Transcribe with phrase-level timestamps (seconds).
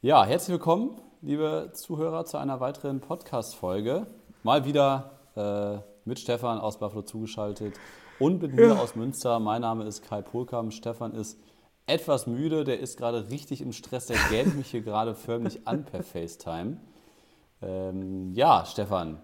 [0.00, 0.92] Ja, herzlich willkommen,
[1.22, 4.06] liebe Zuhörer, zu einer weiteren Podcast-Folge.
[4.44, 7.74] Mal wieder äh, mit Stefan aus Buffalo zugeschaltet
[8.20, 9.40] und mit mir aus Münster.
[9.40, 10.70] Mein Name ist Kai Polkam.
[10.70, 11.36] Stefan ist
[11.86, 15.84] etwas müde, der ist gerade richtig im Stress, der gähnt mich hier gerade förmlich an
[15.84, 16.76] per FaceTime.
[17.60, 19.18] Ähm, ja, Stefan,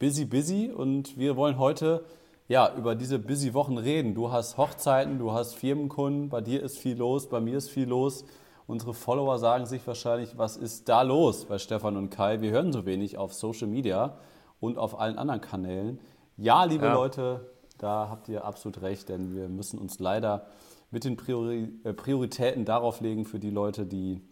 [0.00, 2.04] busy, busy und wir wollen heute
[2.48, 4.16] ja, über diese busy Wochen reden.
[4.16, 7.86] Du hast Hochzeiten, du hast Firmenkunden, bei dir ist viel los, bei mir ist viel
[7.86, 8.24] los.
[8.66, 12.40] Unsere Follower sagen sich wahrscheinlich, was ist da los bei Stefan und Kai?
[12.40, 14.16] Wir hören so wenig auf Social Media
[14.58, 16.00] und auf allen anderen Kanälen.
[16.38, 16.94] Ja, liebe ja.
[16.94, 20.46] Leute, da habt ihr absolut recht, denn wir müssen uns leider
[20.90, 24.22] mit den Priori äh, Prioritäten darauf legen für die Leute, die,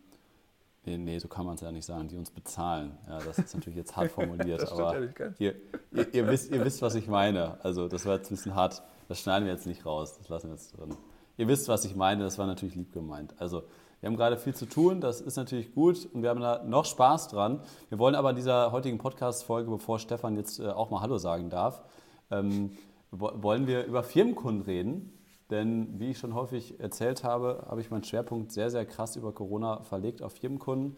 [0.86, 2.96] nee, nee so kann man es ja nicht sagen, die uns bezahlen.
[3.08, 4.98] Ja, das ist natürlich jetzt hart formuliert, aber
[5.38, 5.54] ihr,
[5.90, 7.62] ihr, ihr, wisst, ihr wisst, was ich meine.
[7.62, 10.48] Also das war jetzt ein bisschen hart, das schneiden wir jetzt nicht raus, das lassen
[10.48, 10.96] wir jetzt drin.
[11.36, 13.34] Ihr wisst, was ich meine, das war natürlich lieb gemeint.
[13.38, 13.64] Also
[14.02, 16.84] wir haben gerade viel zu tun, das ist natürlich gut und wir haben da noch
[16.86, 17.60] Spaß dran.
[17.88, 21.50] Wir wollen aber in dieser heutigen Podcast-Folge, bevor Stefan jetzt äh, auch mal Hallo sagen
[21.50, 21.84] darf,
[22.32, 22.76] ähm,
[23.12, 25.12] wollen wir über Firmenkunden reden.
[25.50, 29.30] Denn wie ich schon häufig erzählt habe, habe ich meinen Schwerpunkt sehr, sehr krass über
[29.30, 30.96] Corona verlegt auf Firmenkunden.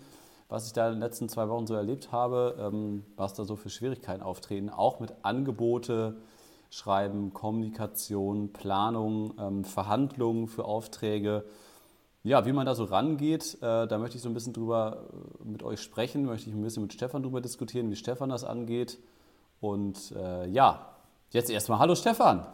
[0.49, 3.57] Was ich da in den letzten zwei Wochen so erlebt habe, ähm, was da so
[3.57, 6.17] für Schwierigkeiten auftreten, auch mit Angebote,
[6.71, 11.45] Schreiben, Kommunikation, Planung, ähm, Verhandlungen für Aufträge
[12.25, 15.49] ja, wie man da so rangeht, äh, da möchte ich so ein bisschen drüber äh,
[15.49, 18.99] mit euch sprechen, möchte ich ein bisschen mit Stefan drüber diskutieren, wie Stefan das angeht.
[19.61, 20.95] Und äh, ja,
[21.31, 22.47] jetzt erstmal Hallo Stefan.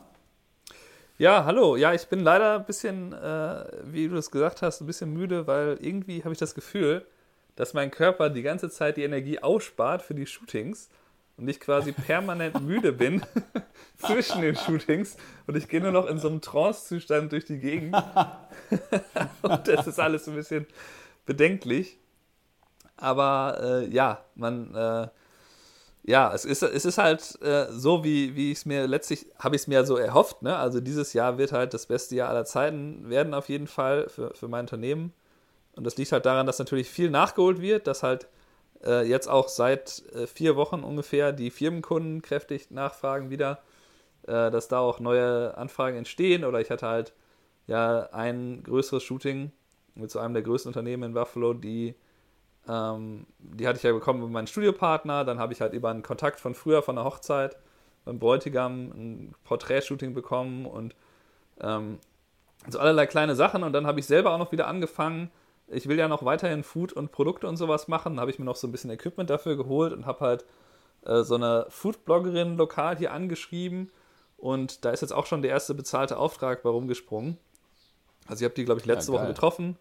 [1.18, 1.76] Ja, hallo.
[1.76, 5.46] Ja, ich bin leider ein bisschen, äh, wie du es gesagt hast, ein bisschen müde,
[5.46, 7.06] weil irgendwie habe ich das Gefühl,
[7.54, 10.88] dass mein Körper die ganze Zeit die Energie ausspart für die Shootings
[11.40, 13.22] und ich quasi permanent müde bin
[13.98, 17.96] zwischen den Shootings und ich gehe nur noch in so einem Trance-Zustand durch die Gegend.
[19.42, 20.66] und das ist alles ein bisschen
[21.24, 21.98] bedenklich.
[22.96, 25.08] Aber äh, ja, man, äh,
[26.02, 29.56] ja, es ist, es ist halt äh, so, wie, wie ich es mir letztlich, habe
[29.56, 30.42] ich es mir so erhofft.
[30.42, 30.54] Ne?
[30.54, 34.34] Also dieses Jahr wird halt das beste Jahr aller Zeiten werden auf jeden Fall für,
[34.34, 35.14] für mein Unternehmen.
[35.74, 38.28] Und das liegt halt daran, dass natürlich viel nachgeholt wird, dass halt
[38.84, 43.62] äh, jetzt auch seit äh, vier Wochen ungefähr die Firmenkunden kräftig nachfragen wieder,
[44.26, 46.44] äh, dass da auch neue Anfragen entstehen.
[46.44, 47.12] Oder ich hatte halt
[47.66, 49.52] ja ein größeres Shooting
[49.94, 51.94] mit so einem der größten Unternehmen in Buffalo, die,
[52.68, 55.24] ähm, die hatte ich ja bekommen mit meinem Studiopartner.
[55.24, 57.56] Dann habe ich halt über einen Kontakt von früher, von der Hochzeit,
[58.04, 60.94] beim Bräutigam ein Porträtshooting bekommen und
[61.60, 61.98] ähm,
[62.68, 63.62] so allerlei kleine Sachen.
[63.62, 65.30] Und dann habe ich selber auch noch wieder angefangen,
[65.70, 68.16] ich will ja noch weiterhin Food und Produkte und sowas machen.
[68.16, 70.44] Da habe ich mir noch so ein bisschen Equipment dafür geholt und habe halt
[71.04, 73.90] äh, so eine Food-Bloggerin lokal hier angeschrieben.
[74.36, 77.36] Und da ist jetzt auch schon der erste bezahlte Auftrag bei rumgesprungen.
[78.26, 79.76] Also ich habe die, glaube ich, letzte ja, Woche getroffen.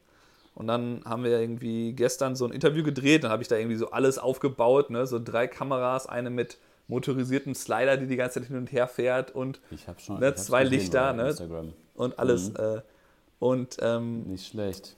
[0.56, 3.24] Und dann haben wir irgendwie gestern so ein Interview gedreht.
[3.24, 4.90] Dann habe ich da irgendwie so alles aufgebaut.
[4.90, 5.08] Ne?
[5.08, 6.58] So drei Kameras, eine mit
[6.88, 9.62] motorisierten Slider, die die ganze Zeit hin und her fährt und
[9.98, 11.36] schon, ne, zwei Lichter ne?
[11.94, 12.50] und alles.
[12.50, 12.56] Mhm.
[12.58, 12.82] Äh,
[13.38, 14.98] und ähm, nicht schlecht.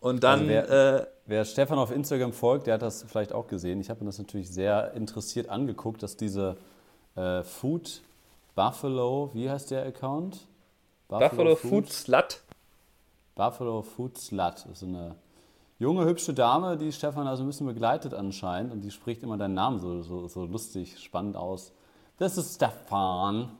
[0.00, 0.40] Und dann.
[0.40, 3.80] Also wer, äh, wer, Stefan auf Instagram folgt, der hat das vielleicht auch gesehen.
[3.80, 6.56] Ich habe mir das natürlich sehr interessiert angeguckt, dass diese
[7.16, 8.02] äh, Food
[8.54, 10.48] Buffalo, wie heißt der Account?
[11.06, 12.40] Buffalo, Buffalo Food, Food Slut.
[13.34, 15.14] Buffalo Food Slut ist eine
[15.78, 19.54] junge, hübsche Dame, die Stefan also ein bisschen begleitet anscheinend und die spricht immer deinen
[19.54, 21.72] Namen so, so, so lustig, spannend aus.
[22.18, 23.50] Das ist Stefan.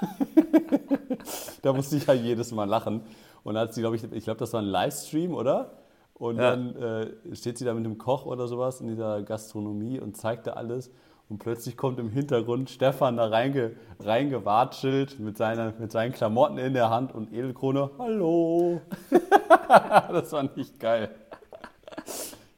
[1.62, 3.02] da musste ich ja jedes Mal lachen.
[3.44, 5.70] Und hat sie, glaube ich, ich glaube, das war ein Livestream, oder?
[6.20, 6.50] Und ja.
[6.50, 10.46] dann äh, steht sie da mit einem Koch oder sowas in dieser Gastronomie und zeigt
[10.46, 10.90] da alles.
[11.30, 16.74] Und plötzlich kommt im Hintergrund Stefan da reinge, reingewatschelt mit, seiner, mit seinen Klamotten in
[16.74, 17.88] der Hand und Edelkrone.
[17.98, 18.82] Hallo!
[20.12, 21.08] das war nicht geil.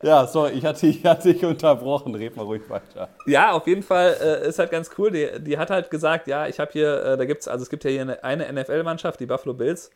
[0.02, 2.16] Ja, sorry, ich hatte, ich hatte dich unterbrochen.
[2.16, 3.10] Red mal ruhig weiter.
[3.26, 5.12] Ja, auf jeden Fall äh, ist halt ganz cool.
[5.12, 7.84] Die, die hat halt gesagt, ja, ich habe hier, äh, da gibt's, also es gibt
[7.84, 9.92] ja hier eine, eine NFL-Mannschaft, die Buffalo Bills.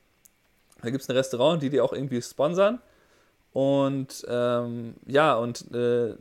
[0.82, 2.80] Da gibt es ein Restaurant, die die auch irgendwie sponsern.
[3.56, 6.14] Und ähm, ja, und äh,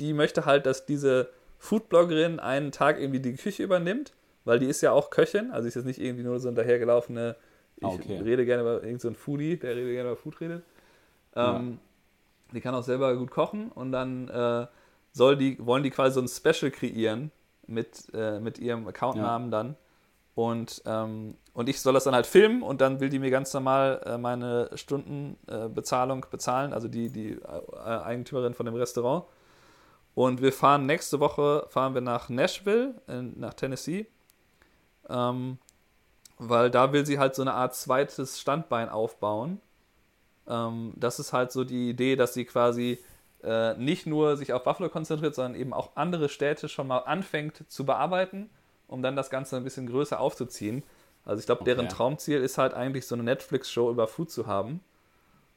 [0.00, 4.14] die möchte halt, dass diese Foodbloggerin einen Tag irgendwie die Küche übernimmt,
[4.44, 7.36] weil die ist ja auch Köchin, also ist jetzt nicht irgendwie nur so ein dahergelaufene,
[7.76, 8.18] ich okay.
[8.18, 10.64] rede gerne über irgendeinen so Foodie, der rede gerne über Food redet.
[11.36, 11.78] Ähm,
[12.50, 12.54] ja.
[12.54, 14.66] Die kann auch selber gut kochen und dann äh,
[15.12, 17.30] soll die, wollen die quasi so ein Special kreieren
[17.68, 19.62] mit, äh, mit ihrem Accountnamen ja.
[19.62, 19.76] dann.
[20.34, 23.52] Und, ähm, und ich soll das dann halt filmen und dann will die mir ganz
[23.52, 29.24] normal äh, meine Stundenbezahlung äh, bezahlen, also die, die äh, Eigentümerin von dem Restaurant.
[30.14, 34.06] Und wir fahren nächste Woche fahren wir nach Nashville, in, nach Tennessee.
[35.08, 35.58] Ähm,
[36.38, 39.60] weil da will sie halt so eine Art zweites Standbein aufbauen.
[40.48, 42.98] Ähm, das ist halt so die Idee, dass sie quasi
[43.42, 47.64] äh, nicht nur sich auf Buffalo konzentriert, sondern eben auch andere Städte schon mal anfängt
[47.68, 48.50] zu bearbeiten,
[48.90, 50.82] um dann das Ganze ein bisschen größer aufzuziehen.
[51.24, 51.74] Also ich glaube, okay.
[51.74, 54.80] deren Traumziel ist halt eigentlich so eine Netflix-Show über Food zu haben.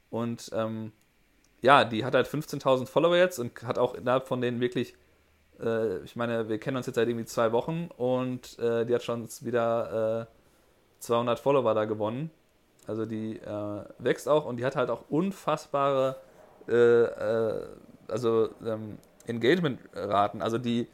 [0.10, 0.92] Und ähm,
[1.62, 4.94] ja, die hat halt 15.000 Follower jetzt und hat auch innerhalb von denen wirklich,
[5.60, 9.04] äh, ich meine, wir kennen uns jetzt seit irgendwie zwei Wochen und äh, die hat
[9.04, 10.28] schon wieder
[11.00, 12.30] 200 äh, Follower da gewonnen.
[12.86, 16.18] Also die äh, wächst auch und die hat halt auch unfassbare
[16.68, 17.68] äh, äh,
[18.10, 20.42] also ähm, Engagement-Raten.
[20.42, 20.88] Also die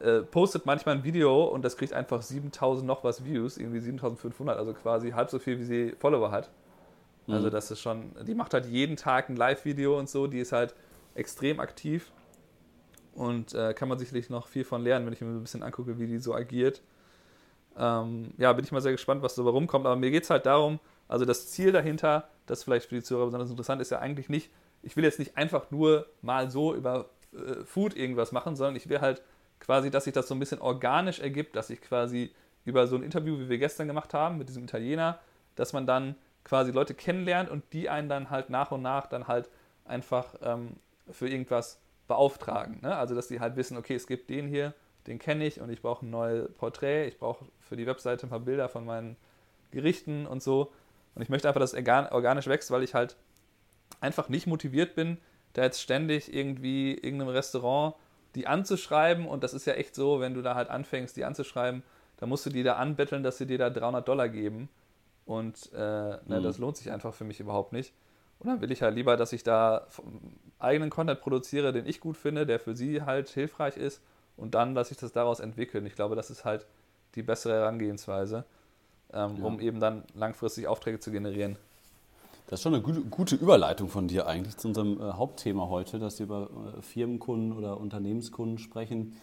[0.00, 4.58] äh, postet manchmal ein Video und das kriegt einfach 7000 noch was Views, irgendwie 7500,
[4.58, 6.50] also quasi halb so viel, wie sie Follower hat.
[7.26, 7.34] Mhm.
[7.34, 10.52] Also das ist schon, die macht halt jeden Tag ein Live-Video und so, die ist
[10.52, 10.74] halt
[11.14, 12.12] extrem aktiv
[13.14, 15.98] und äh, kann man sicherlich noch viel von lernen, wenn ich mir ein bisschen angucke,
[15.98, 16.82] wie die so agiert.
[17.78, 20.46] Ähm, ja, bin ich mal sehr gespannt, was so rumkommt, aber mir geht es halt
[20.46, 20.78] darum,
[21.08, 24.50] also das Ziel dahinter, das vielleicht für die Zuhörer besonders interessant ist, ja eigentlich nicht,
[24.82, 28.88] ich will jetzt nicht einfach nur mal so über äh, Food irgendwas machen, sondern ich
[28.88, 29.22] will halt
[29.60, 32.32] quasi, dass sich das so ein bisschen organisch ergibt, dass ich quasi
[32.64, 35.20] über so ein Interview, wie wir gestern gemacht haben, mit diesem Italiener,
[35.54, 39.26] dass man dann quasi Leute kennenlernt und die einen dann halt nach und nach dann
[39.26, 39.48] halt
[39.84, 40.76] einfach ähm,
[41.10, 42.80] für irgendwas beauftragen.
[42.82, 42.96] Ne?
[42.96, 44.74] Also, dass die halt wissen, okay, es gibt den hier,
[45.06, 48.30] den kenne ich und ich brauche ein neues Porträt, ich brauche für die Webseite ein
[48.30, 49.16] paar Bilder von meinen
[49.70, 50.72] Gerichten und so.
[51.14, 53.16] Und ich möchte einfach, dass es organisch wächst, weil ich halt
[54.00, 55.18] einfach nicht motiviert bin,
[55.52, 57.94] da jetzt ständig irgendwie irgendeinem Restaurant
[58.36, 59.26] die anzuschreiben.
[59.26, 61.82] Und das ist ja echt so, wenn du da halt anfängst, die anzuschreiben,
[62.18, 64.68] dann musst du die da anbetteln, dass sie dir da 300 Dollar geben.
[65.24, 66.42] Und äh, ne, mhm.
[66.42, 67.92] das lohnt sich einfach für mich überhaupt nicht.
[68.38, 69.86] Und dann will ich halt lieber, dass ich da
[70.58, 74.02] eigenen Content produziere, den ich gut finde, der für sie halt hilfreich ist.
[74.36, 75.86] Und dann lasse ich das daraus entwickeln.
[75.86, 76.66] Ich glaube, das ist halt
[77.14, 78.44] die bessere Herangehensweise,
[79.12, 79.44] ähm, ja.
[79.44, 81.56] um eben dann langfristig Aufträge zu generieren.
[82.48, 86.20] Das ist schon eine gute, Überleitung von dir eigentlich zu unserem äh, Hauptthema heute, dass
[86.20, 86.48] wir über
[86.78, 89.16] äh, Firmenkunden oder Unternehmenskunden sprechen.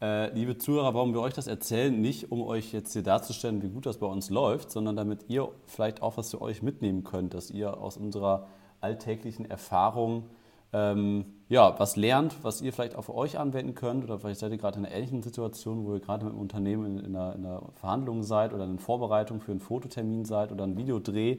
[0.00, 3.68] Äh, liebe Zuhörer, warum wir euch das erzählen, nicht um euch jetzt hier darzustellen, wie
[3.68, 7.34] gut das bei uns läuft, sondern damit ihr vielleicht auch was für euch mitnehmen könnt,
[7.34, 8.46] dass ihr aus unserer
[8.80, 10.26] alltäglichen Erfahrung
[10.72, 14.04] ähm, ja, was lernt, was ihr vielleicht für euch anwenden könnt.
[14.04, 16.98] Oder vielleicht seid ihr gerade in einer ähnlichen Situation, wo ihr gerade mit einem Unternehmen
[16.98, 20.62] in, in, einer, in einer Verhandlung seid oder in Vorbereitung für einen Fototermin seid oder
[20.62, 21.38] einen Videodreh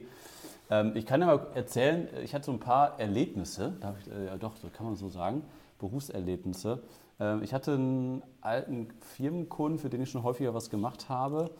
[0.70, 4.38] ähm, ich kann ja mal erzählen, ich hatte so ein paar Erlebnisse, darf ich, äh,
[4.38, 5.42] doch, so kann man so sagen,
[5.78, 6.82] Berufserlebnisse.
[7.18, 11.50] Ähm, ich hatte einen alten Firmenkunden, für den ich schon häufiger was gemacht habe.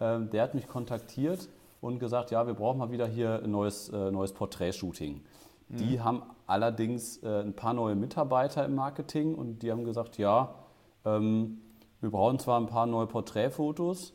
[0.00, 1.48] Ähm, der hat mich kontaktiert
[1.80, 5.20] und gesagt, ja, wir brauchen mal wieder hier ein neues, äh, neues Porträtshooting.
[5.68, 5.76] Mhm.
[5.76, 10.54] Die haben allerdings äh, ein paar neue Mitarbeiter im Marketing und die haben gesagt, ja,
[11.04, 11.60] ähm,
[12.00, 14.14] wir brauchen zwar ein paar neue Porträtfotos,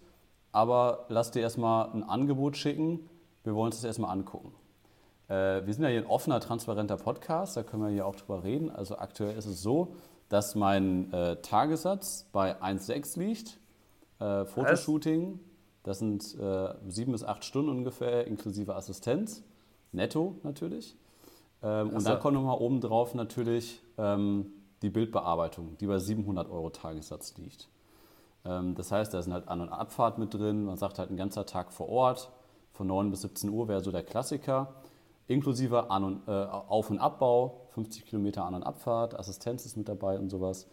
[0.52, 3.10] aber lass dir erstmal ein Angebot schicken
[3.46, 4.54] wir wollen uns das erstmal angucken.
[5.28, 8.44] Äh, wir sind ja hier ein offener, transparenter Podcast, da können wir hier auch drüber
[8.44, 8.70] reden.
[8.70, 9.96] Also aktuell ist es so,
[10.30, 13.60] dass mein äh, Tagessatz bei 1,6 liegt.
[14.20, 15.40] Äh, Fotoshooting,
[15.84, 19.44] das sind äh, sieben bis acht Stunden ungefähr, inklusive Assistenz.
[19.92, 20.96] Netto natürlich.
[21.64, 24.48] Ähm, und dann kommt nochmal oben drauf natürlich ähm,
[24.82, 27.70] die Bildbearbeitung, die bei 700 Euro Tagessatz liegt.
[28.46, 30.66] Ähm, das heißt, da sind halt An- und Abfahrt mit drin.
[30.66, 32.32] Man sagt halt ein ganzer Tag vor Ort
[32.76, 34.76] von 9 bis 17 Uhr wäre so der Klassiker.
[35.28, 39.90] Inklusive An- und, äh, Auf- und Abbau, 50 Kilometer An- und Abfahrt, Assistenz ist mit
[39.90, 40.68] dabei und sowas.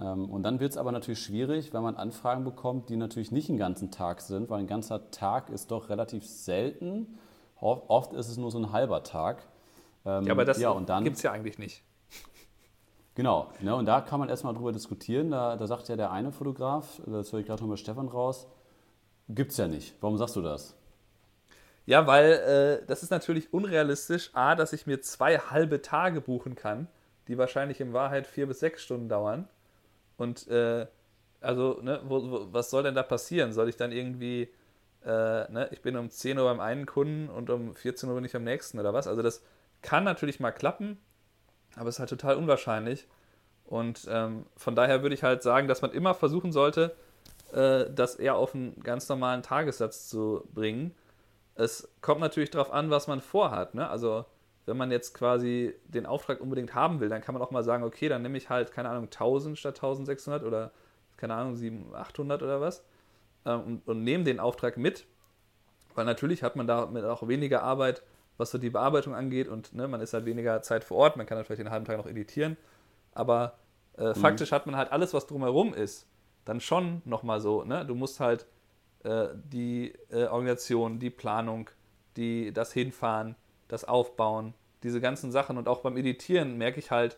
[0.00, 3.48] Ähm, und dann wird es aber natürlich schwierig, wenn man Anfragen bekommt, die natürlich nicht
[3.48, 7.18] einen ganzen Tag sind, weil ein ganzer Tag ist doch relativ selten.
[7.60, 9.46] Oft ist es nur so ein halber Tag.
[10.04, 11.82] Ähm, ja, aber das ja, gibt es ja eigentlich nicht.
[13.14, 15.30] Genau, ne, und da kann man erstmal drüber diskutieren.
[15.30, 18.48] Da, da sagt ja der eine Fotograf, das höre ich gerade noch mit Stefan raus,
[19.28, 19.94] gibt es ja nicht.
[20.00, 20.74] Warum sagst du das?
[21.86, 22.32] Ja, weil
[22.82, 24.30] äh, das ist natürlich unrealistisch.
[24.34, 26.88] A, dass ich mir zwei halbe Tage buchen kann,
[27.28, 29.48] die wahrscheinlich in Wahrheit vier bis sechs Stunden dauern.
[30.16, 30.86] Und äh,
[31.40, 33.52] also, ne, wo, wo, was soll denn da passieren?
[33.52, 34.48] Soll ich dann irgendwie,
[35.04, 35.08] äh,
[35.52, 38.32] ne, ich bin um 10 Uhr beim einen Kunden und um 14 Uhr bin ich
[38.32, 39.06] beim nächsten oder was?
[39.06, 39.42] Also das
[39.82, 40.98] kann natürlich mal klappen,
[41.76, 43.06] aber es ist halt total unwahrscheinlich.
[43.66, 46.94] Und ähm, von daher würde ich halt sagen, dass man immer versuchen sollte,
[47.52, 50.94] äh, das eher auf einen ganz normalen Tagessatz zu bringen
[51.56, 53.74] es kommt natürlich darauf an, was man vorhat.
[53.74, 53.88] Ne?
[53.88, 54.24] Also
[54.66, 57.84] wenn man jetzt quasi den Auftrag unbedingt haben will, dann kann man auch mal sagen,
[57.84, 60.72] okay, dann nehme ich halt, keine Ahnung, 1000 statt 1600 oder,
[61.16, 62.84] keine Ahnung, 700, 800 oder was
[63.44, 65.06] ähm, und, und nehme den Auftrag mit,
[65.94, 68.02] weil natürlich hat man damit auch weniger Arbeit,
[68.36, 71.26] was so die Bearbeitung angeht und ne, man ist halt weniger Zeit vor Ort, man
[71.26, 72.56] kann dann vielleicht den halben Tag noch editieren,
[73.12, 73.58] aber
[73.96, 74.14] äh, mhm.
[74.14, 76.08] faktisch hat man halt alles, was drumherum ist,
[76.44, 77.86] dann schon nochmal so, ne?
[77.86, 78.46] du musst halt
[79.04, 81.70] die äh, Organisation, die Planung,
[82.16, 83.36] die, das Hinfahren,
[83.68, 87.16] das Aufbauen, diese ganzen Sachen und auch beim Editieren merke ich halt,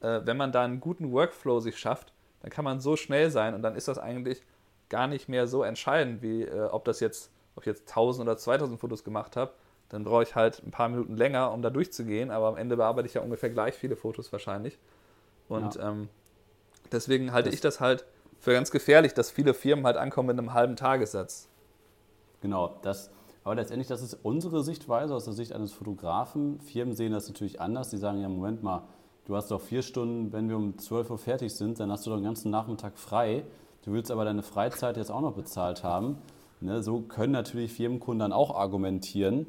[0.00, 2.12] äh, wenn man da einen guten Workflow sich schafft,
[2.42, 4.42] dann kann man so schnell sein und dann ist das eigentlich
[4.88, 8.36] gar nicht mehr so entscheidend, wie äh, ob das jetzt, ob ich jetzt 1000 oder
[8.36, 9.52] 2000 Fotos gemacht habe.
[9.88, 13.06] Dann brauche ich halt ein paar Minuten länger, um da durchzugehen, aber am Ende bearbeite
[13.06, 14.78] ich ja ungefähr gleich viele Fotos wahrscheinlich.
[15.48, 15.90] Und ja.
[15.90, 16.08] ähm,
[16.90, 18.04] deswegen halte das ich das halt
[18.44, 21.48] für ganz gefährlich, dass viele Firmen halt ankommen mit einem halben Tagessatz.
[22.42, 23.10] Genau, das,
[23.42, 26.60] aber letztendlich, das ist unsere Sichtweise aus der Sicht eines Fotografen.
[26.60, 27.88] Firmen sehen das natürlich anders.
[27.88, 28.82] Die sagen ja, Moment mal,
[29.24, 32.10] du hast doch vier Stunden, wenn wir um 12 Uhr fertig sind, dann hast du
[32.10, 33.44] doch den ganzen Nachmittag frei.
[33.82, 36.18] Du willst aber deine Freizeit jetzt auch noch bezahlt haben.
[36.60, 39.46] Ne, so können natürlich Firmenkunden dann auch argumentieren.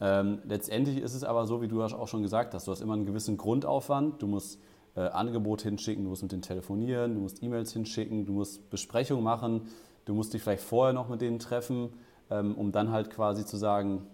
[0.00, 2.94] Ähm, letztendlich ist es aber so, wie du auch schon gesagt hast, du hast immer
[2.94, 4.22] einen gewissen Grundaufwand.
[4.22, 4.58] Du musst
[4.96, 9.24] äh, Angebote hinschicken, du musst mit denen telefonieren, du musst E-Mails hinschicken, du musst Besprechungen
[9.24, 9.68] machen,
[10.04, 11.90] du musst dich vielleicht vorher noch mit denen treffen,
[12.30, 14.06] ähm, um dann halt quasi zu sagen,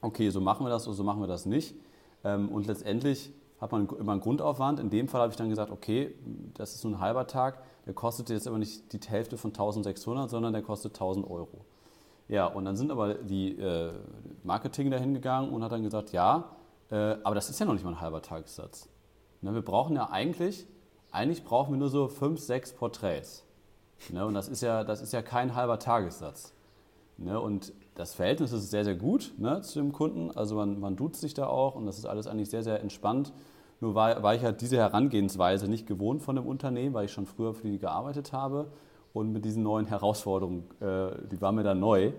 [0.00, 1.74] okay, so machen wir das oder so machen wir das nicht.
[2.22, 4.80] Ähm, und letztendlich hat man immer einen Grundaufwand.
[4.80, 6.14] In dem Fall habe ich dann gesagt, okay,
[6.54, 10.30] das ist nur ein halber Tag, der kostet jetzt aber nicht die Hälfte von 1600,
[10.30, 11.64] sondern der kostet 1000 Euro.
[12.28, 13.92] Ja, und dann sind aber die äh,
[14.42, 16.50] Marketing dahin gegangen und hat dann gesagt, ja,
[16.90, 18.88] äh, aber das ist ja noch nicht mal ein halber Tagessatz.
[19.44, 20.66] Ne, wir brauchen ja eigentlich,
[21.10, 23.44] eigentlich brauchen wir nur so fünf, sechs Porträts.
[24.08, 26.54] Ne, und das ist, ja, das ist ja kein halber Tagessatz.
[27.18, 30.30] Ne, und das Verhältnis ist sehr, sehr gut ne, zu dem Kunden.
[30.34, 33.34] Also man, man duzt sich da auch und das ist alles eigentlich sehr, sehr entspannt.
[33.82, 37.26] Nur war, war ich halt diese Herangehensweise nicht gewohnt von dem Unternehmen, weil ich schon
[37.26, 38.68] früher für die gearbeitet habe.
[39.12, 42.12] Und mit diesen neuen Herausforderungen, äh, die waren mir dann neu.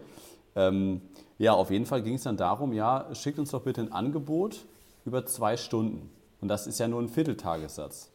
[0.55, 1.01] Ähm,
[1.39, 4.63] ja, auf jeden Fall ging es dann darum, ja, schickt uns doch bitte ein Angebot
[5.05, 6.11] über zwei Stunden.
[6.45, 8.11] Und das ist ja nur ein Vierteltagessatz.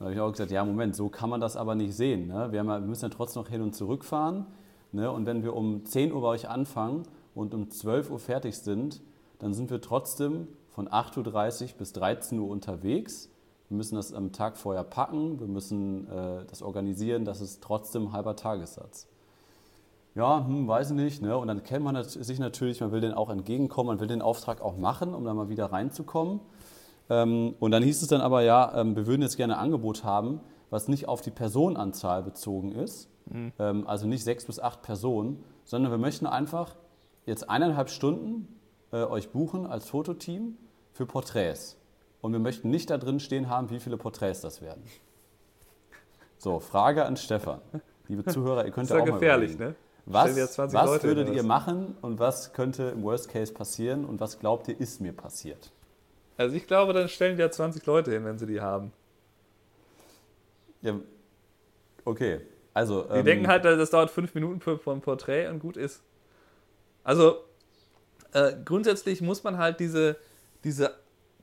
[0.00, 2.26] Da habe ich auch gesagt, ja, Moment, so kann man das aber nicht sehen.
[2.26, 2.48] Ne?
[2.50, 4.48] Wir, ja, wir, müssen ja trotzdem noch hin und zurück fahren.
[4.90, 5.08] Ne?
[5.08, 9.00] Und wenn wir um 10 Uhr bei euch anfangen und um 12 Uhr fertig sind,
[9.38, 13.30] dann sind wir trotzdem von 8.30 Uhr bis 13 Uhr unterwegs.
[13.68, 18.08] Wir müssen das am Tag vorher packen, wir müssen äh, das organisieren, das ist trotzdem
[18.08, 19.06] ein halber Tagessatz.
[20.16, 21.22] Ja, hm, weiß ich nicht.
[21.22, 21.38] Ne?
[21.38, 24.60] Und dann kennt man sich natürlich, man will den auch entgegenkommen, man will den Auftrag
[24.60, 26.40] auch machen, um da mal wieder reinzukommen.
[27.10, 30.04] Ähm, und dann hieß es dann aber, ja, ähm, wir würden jetzt gerne ein Angebot
[30.04, 30.40] haben,
[30.70, 33.52] was nicht auf die Personenanzahl bezogen ist, mhm.
[33.58, 36.76] Ähm, also nicht sechs bis acht Personen, sondern wir möchten einfach
[37.26, 38.48] jetzt eineinhalb Stunden
[38.92, 40.56] äh, euch buchen als Fototeam
[40.92, 41.76] für Porträts.
[42.20, 44.82] Und wir möchten nicht da drin stehen haben, wie viele Porträts das werden.
[46.38, 47.60] So, Frage an Stefan.
[48.08, 49.90] Liebe Zuhörer, ihr könnt ja auch gefährlich, mal gefährlich, ne?
[50.06, 54.66] Was, was würdet ihr machen und was könnte im Worst Case passieren und was glaubt
[54.68, 55.70] ihr, ist mir passiert?
[56.40, 58.92] Also ich glaube, dann stellen die ja 20 Leute hin, wenn sie die haben.
[60.80, 60.98] Ja,
[62.06, 62.40] okay.
[62.72, 66.02] Also, die ähm, denken halt, das dauert fünf Minuten für, ein Porträt und gut ist.
[67.04, 67.44] Also
[68.32, 70.16] äh, grundsätzlich muss man halt diese,
[70.64, 70.94] diese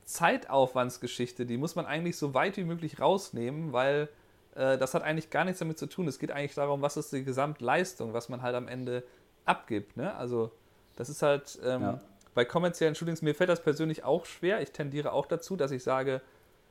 [0.04, 4.08] Zeitaufwandsgeschichte, die muss man eigentlich so weit wie möglich rausnehmen, weil
[4.56, 6.08] äh, das hat eigentlich gar nichts damit zu tun.
[6.08, 9.04] Es geht eigentlich darum, was ist die Gesamtleistung, was man halt am Ende
[9.44, 9.96] abgibt.
[9.96, 10.12] Ne?
[10.16, 10.50] Also
[10.96, 12.00] das ist halt, ähm, ja
[12.38, 14.62] bei kommerziellen Shootings, mir fällt das persönlich auch schwer.
[14.62, 16.22] Ich tendiere auch dazu, dass ich sage,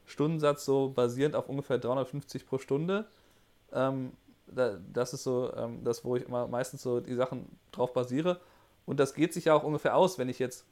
[0.06, 3.06] Stundensatz so basierend auf ungefähr 350 pro Stunde.
[3.74, 4.14] Ähm,
[4.46, 8.40] das ist so ähm, das, wo ich immer meistens so die Sachen drauf basiere.
[8.86, 10.66] Und das geht sich ja auch ungefähr aus, wenn ich jetzt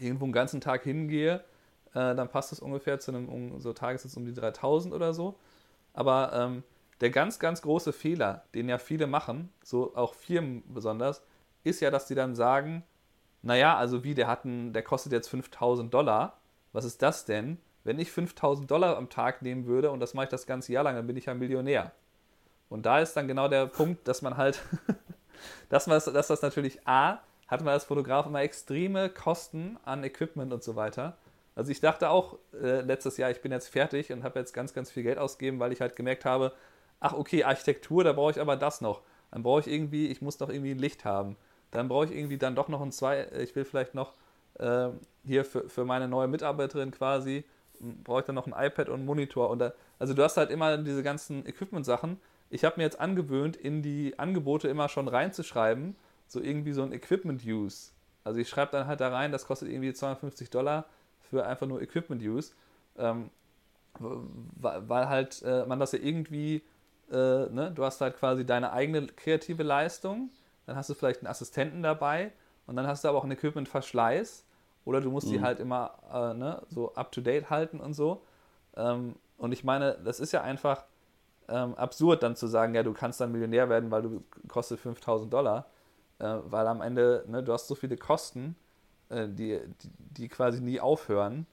[0.00, 1.44] irgendwo einen ganzen Tag hingehe,
[1.94, 5.36] äh, dann passt es ungefähr zu einem um, so Tagessatz um die 3000 oder so.
[5.92, 6.64] Aber ähm,
[7.00, 11.22] der ganz, ganz große Fehler, den ja viele machen, so auch Firmen besonders,
[11.62, 12.82] ist ja, dass die dann sagen,
[13.42, 16.40] naja, also wie, der, hat einen, der kostet jetzt 5000 Dollar.
[16.72, 17.58] Was ist das denn?
[17.84, 20.84] Wenn ich 5000 Dollar am Tag nehmen würde und das mache ich das ganze Jahr
[20.84, 21.92] lang, dann bin ich ja Millionär.
[22.68, 24.62] Und da ist dann genau der Punkt, dass man halt,
[25.68, 30.52] dass, man, dass das natürlich A, hat man als Fotograf immer extreme Kosten an Equipment
[30.52, 31.16] und so weiter.
[31.54, 34.74] Also ich dachte auch äh, letztes Jahr, ich bin jetzt fertig und habe jetzt ganz,
[34.74, 36.52] ganz viel Geld ausgegeben, weil ich halt gemerkt habe,
[37.00, 39.00] ach okay, Architektur, da brauche ich aber das noch.
[39.30, 41.36] Dann brauche ich irgendwie, ich muss noch irgendwie ein Licht haben
[41.70, 44.14] dann brauche ich irgendwie dann doch noch ein zwei, äh, ich will vielleicht noch
[44.58, 44.88] äh,
[45.24, 47.44] hier für, für meine neue Mitarbeiterin quasi,
[48.04, 49.50] brauche ich dann noch ein iPad und einen Monitor.
[49.50, 52.18] Und da, also du hast halt immer diese ganzen Equipment-Sachen.
[52.50, 55.96] Ich habe mir jetzt angewöhnt, in die Angebote immer schon reinzuschreiben,
[56.26, 57.92] so irgendwie so ein Equipment-Use.
[58.24, 60.86] Also ich schreibe dann halt da rein, das kostet irgendwie 250 Dollar
[61.30, 62.52] für einfach nur Equipment-Use.
[62.96, 63.30] Ähm,
[64.00, 66.62] weil halt äh, man das ja irgendwie,
[67.10, 70.30] äh, ne, du hast halt quasi deine eigene kreative Leistung
[70.68, 72.30] dann hast du vielleicht einen Assistenten dabei
[72.66, 74.44] und dann hast du aber auch einen Equipment-Verschleiß
[74.84, 75.32] oder du musst mhm.
[75.32, 78.22] die halt immer äh, ne, so up-to-date halten und so.
[78.76, 80.84] Ähm, und ich meine, das ist ja einfach
[81.48, 85.32] ähm, absurd dann zu sagen, ja, du kannst dann Millionär werden, weil du kostet 5000
[85.32, 85.70] Dollar,
[86.18, 88.54] äh, weil am Ende, ne, du hast so viele Kosten,
[89.08, 91.46] äh, die, die, die, quasi nie aufhören.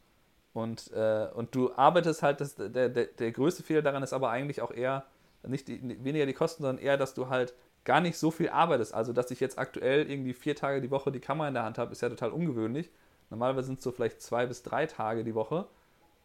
[0.51, 4.29] Und, äh, und du arbeitest halt, das, der, der, der größte Fehler daran ist aber
[4.29, 5.05] eigentlich auch eher,
[5.47, 7.53] nicht die, weniger die Kosten, sondern eher, dass du halt
[7.85, 8.93] gar nicht so viel arbeitest.
[8.93, 11.77] Also, dass ich jetzt aktuell irgendwie vier Tage die Woche die Kamera in der Hand
[11.77, 12.89] habe, ist ja total ungewöhnlich.
[13.29, 15.67] Normalerweise sind es so vielleicht zwei bis drei Tage die Woche,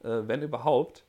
[0.03, 1.05] äh, wenn überhaupt.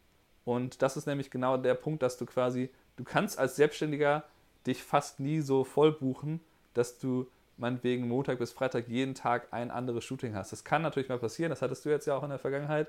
[0.46, 4.24] Und das ist nämlich genau der Punkt, dass du quasi, du kannst als Selbstständiger
[4.68, 6.40] dich fast nie so voll buchen,
[6.74, 7.28] dass du
[7.58, 10.52] meinetwegen Montag bis Freitag jeden Tag ein anderes Shooting hast.
[10.52, 12.88] Das kann natürlich mal passieren, das hattest du jetzt ja auch in der Vergangenheit,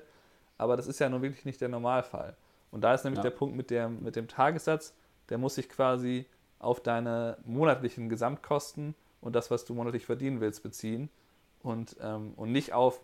[0.57, 2.35] aber das ist ja nun wirklich nicht der Normalfall.
[2.71, 3.29] Und da ist nämlich ja.
[3.29, 4.95] der Punkt mit, der, mit dem Tagessatz,
[5.29, 6.25] der muss sich quasi
[6.63, 11.09] auf deine monatlichen Gesamtkosten und das, was du monatlich verdienen willst, beziehen
[11.61, 12.99] und, ähm, und nicht auf,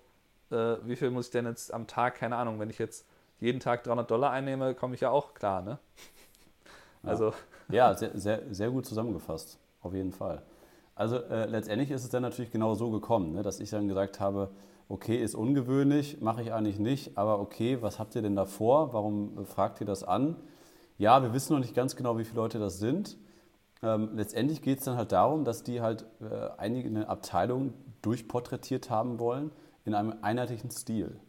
[0.51, 3.05] äh, wie viel muss ich denn jetzt am Tag, keine Ahnung, wenn ich jetzt
[3.39, 5.79] jeden Tag 300 Dollar einnehme, komme ich ja auch klar, ne?
[7.01, 7.33] Also.
[7.69, 10.41] Ja, sehr, sehr, sehr gut zusammengefasst, auf jeden Fall.
[10.95, 14.19] Also äh, letztendlich ist es dann natürlich genau so gekommen, ne, dass ich dann gesagt
[14.19, 14.49] habe,
[14.89, 18.91] okay, ist ungewöhnlich, mache ich eigentlich nicht, aber okay, was habt ihr denn da vor?
[18.91, 20.35] Warum fragt ihr das an?
[20.97, 23.15] Ja, wir wissen noch nicht ganz genau, wie viele Leute das sind.
[23.81, 28.89] Ähm, letztendlich geht es dann halt darum, dass die halt äh, einige eine Abteilung durchporträtiert
[28.89, 29.51] haben wollen
[29.85, 31.19] in einem einheitlichen Stil.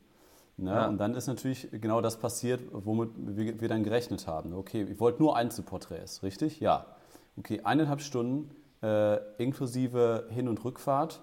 [0.57, 0.73] Ne?
[0.73, 0.89] Ja.
[0.89, 4.53] Und dann ist natürlich genau das passiert, womit wir, wir dann gerechnet haben.
[4.53, 6.61] Okay, ich wollte nur Einzelporträts, richtig?
[6.61, 6.87] Ja.
[7.39, 8.51] Okay, eineinhalb Stunden
[8.83, 11.23] äh, inklusive Hin- und Rückfahrt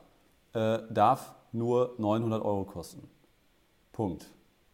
[0.53, 3.07] äh, darf nur 900 Euro kosten.
[3.91, 4.27] Punkt.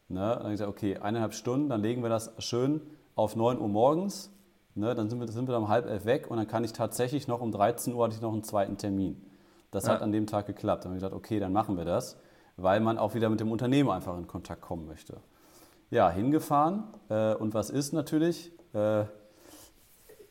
[0.07, 0.19] Ne?
[0.19, 2.81] Dann habe ich gesagt, okay, eineinhalb Stunden, dann legen wir das schön
[3.15, 4.32] auf 9 Uhr morgens
[4.75, 7.27] Ne, dann sind wir, sind wir um halb elf weg und dann kann ich tatsächlich
[7.27, 9.21] noch um 13 Uhr hatte ich noch einen zweiten Termin.
[9.69, 9.93] Das ja.
[9.93, 10.83] hat an dem Tag geklappt.
[10.83, 12.17] Dann habe ich gesagt, okay, dann machen wir das,
[12.57, 15.17] weil man auch wieder mit dem Unternehmen einfach in Kontakt kommen möchte.
[15.91, 18.51] Ja, hingefahren äh, und was ist natürlich?
[18.73, 19.05] Äh,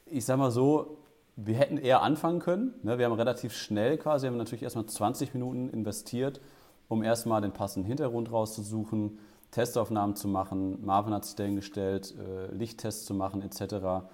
[0.06, 0.98] ich sage mal so,
[1.36, 2.74] wir hätten eher anfangen können.
[2.82, 2.98] Ne?
[2.98, 6.40] Wir haben relativ schnell quasi, wir haben natürlich erstmal 20 Minuten investiert,
[6.88, 9.18] um erstmal den passenden Hintergrund rauszusuchen,
[9.50, 10.84] Testaufnahmen zu machen.
[10.84, 14.06] Marvin hat sich dahingestellt, äh, Lichttests zu machen etc.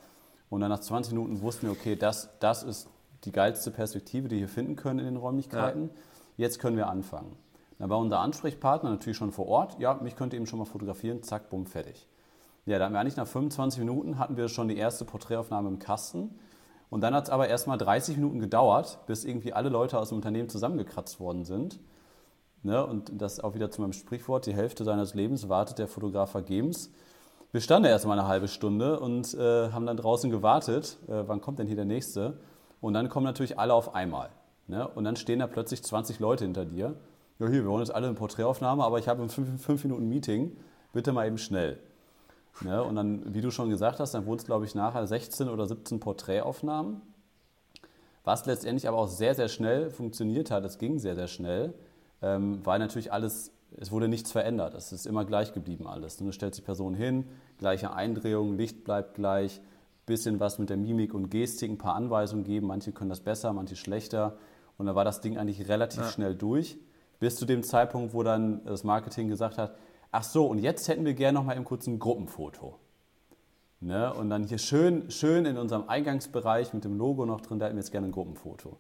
[0.50, 2.88] Und dann nach 20 Minuten wussten wir, okay, das, das ist
[3.24, 5.90] die geilste Perspektive, die wir hier finden können in den Räumlichkeiten.
[5.92, 6.00] Ja.
[6.36, 7.36] Jetzt können wir anfangen.
[7.78, 9.78] Dann war unser Ansprechpartner natürlich schon vor Ort.
[9.78, 11.22] Ja, mich könnte eben schon mal fotografieren.
[11.22, 12.08] Zack, bumm, fertig.
[12.66, 15.78] Ja, da haben wir eigentlich nach 25 Minuten hatten wir schon die erste Porträtaufnahme im
[15.78, 16.38] Kasten.
[16.90, 20.08] Und dann hat es aber erst mal 30 Minuten gedauert, bis irgendwie alle Leute aus
[20.08, 21.78] dem Unternehmen zusammengekratzt worden sind.
[22.62, 22.84] Ne?
[22.84, 26.90] Und das auch wieder zu meinem Sprichwort, die Hälfte seines Lebens wartet der Fotograf vergebens.
[27.50, 31.40] Wir standen erst mal eine halbe Stunde und äh, haben dann draußen gewartet, äh, wann
[31.40, 32.38] kommt denn hier der Nächste?
[32.82, 34.28] Und dann kommen natürlich alle auf einmal.
[34.66, 34.86] Ne?
[34.86, 36.94] Und dann stehen da plötzlich 20 Leute hinter dir.
[37.38, 40.58] Ja, hier, wir wollen jetzt alle eine Porträtaufnahme, aber ich habe ein 5 Minuten Meeting,
[40.92, 41.78] bitte mal eben schnell.
[42.60, 42.84] Ne?
[42.84, 45.66] Und dann, wie du schon gesagt hast, dann wurden es, glaube ich, nachher 16 oder
[45.66, 47.00] 17 Porträtaufnahmen.
[48.24, 51.72] Was letztendlich aber auch sehr, sehr schnell funktioniert hat, es ging sehr, sehr schnell,
[52.20, 54.74] ähm, weil natürlich alles es wurde nichts verändert.
[54.74, 56.16] Es ist immer gleich geblieben alles.
[56.16, 57.24] Du stellst die Person hin,
[57.58, 59.60] gleiche Eindrehung, Licht bleibt gleich,
[60.06, 62.66] bisschen was mit der Mimik und Gestik, ein paar Anweisungen geben.
[62.66, 64.38] Manche können das besser, manche schlechter.
[64.78, 66.08] Und dann war das Ding eigentlich relativ ja.
[66.08, 66.78] schnell durch,
[67.20, 69.76] bis zu dem Zeitpunkt, wo dann das Marketing gesagt hat,
[70.10, 72.78] ach so, und jetzt hätten wir gerne noch mal eben kurz ein Gruppenfoto.
[73.80, 74.12] Ne?
[74.14, 77.76] Und dann hier schön, schön in unserem Eingangsbereich mit dem Logo noch drin, da hätten
[77.76, 78.78] wir jetzt gerne ein Gruppenfoto.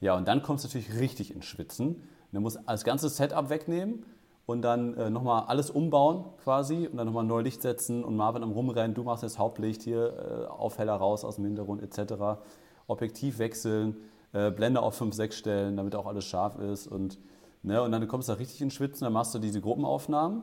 [0.00, 2.02] Ja, und dann kommst du natürlich richtig ins Schwitzen.
[2.30, 4.04] Du musst das ganze Setup wegnehmen
[4.48, 8.42] und dann äh, nochmal alles umbauen quasi und dann nochmal neu Licht setzen und Marvin
[8.42, 12.40] am Rumrennen, du machst jetzt Hauptlicht hier, äh, Aufheller raus aus dem Hintergrund etc.
[12.86, 13.98] Objektiv wechseln,
[14.32, 17.18] äh, Blende auf 5, 6 stellen, damit auch alles scharf ist und,
[17.62, 20.42] ne, und dann kommst du da richtig in Schwitzen, dann machst du diese Gruppenaufnahmen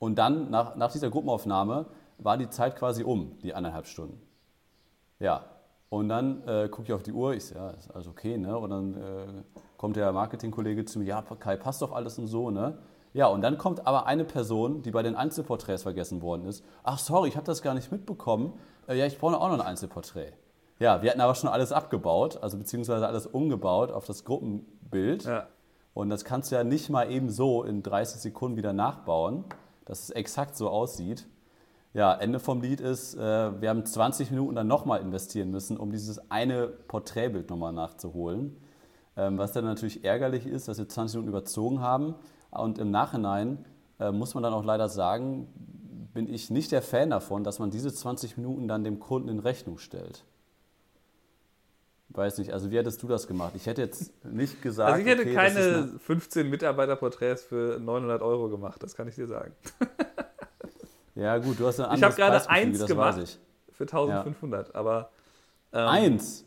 [0.00, 1.86] und dann nach, nach dieser Gruppenaufnahme
[2.18, 4.20] war die Zeit quasi um, die anderthalb Stunden.
[5.20, 5.44] Ja,
[5.88, 8.58] und dann äh, gucke ich auf die Uhr, ich sage, ja, ist alles okay, ne?
[8.58, 9.26] Und dann äh,
[9.76, 12.76] kommt der Marketingkollege zu mir, ja, Kai, passt doch alles und so, ne?
[13.14, 16.64] Ja, und dann kommt aber eine Person, die bei den Einzelporträts vergessen worden ist.
[16.82, 18.52] Ach, sorry, ich habe das gar nicht mitbekommen.
[18.86, 20.32] Äh, ja, ich brauche auch noch ein Einzelporträt.
[20.78, 25.24] Ja, wir hatten aber schon alles abgebaut, also beziehungsweise alles umgebaut auf das Gruppenbild.
[25.24, 25.48] Ja.
[25.94, 29.44] Und das kannst du ja nicht mal eben so in 30 Sekunden wieder nachbauen,
[29.84, 31.26] dass es exakt so aussieht.
[31.94, 35.90] Ja, Ende vom Lied ist, äh, wir haben 20 Minuten dann nochmal investieren müssen, um
[35.90, 38.56] dieses eine Porträtbild nochmal nachzuholen.
[39.16, 42.14] Ähm, was dann natürlich ärgerlich ist, dass wir 20 Minuten überzogen haben.
[42.50, 43.64] Und im Nachhinein
[44.00, 45.48] äh, muss man dann auch leider sagen,
[46.14, 49.38] bin ich nicht der Fan davon, dass man diese 20 Minuten dann dem Kunden in
[49.38, 50.24] Rechnung stellt.
[52.10, 53.52] Weiß nicht, also wie hättest du das gemacht?
[53.54, 54.92] Ich hätte jetzt nicht gesagt.
[54.92, 59.26] Also ich hätte okay, keine 15 Mitarbeiterporträts für 900 Euro gemacht, das kann ich dir
[59.26, 59.52] sagen.
[61.14, 63.38] ja, gut, du hast ein Ich habe gerade eins gemacht
[63.72, 64.74] für 1500, ja.
[64.74, 65.10] aber.
[65.72, 66.46] Ähm, eins?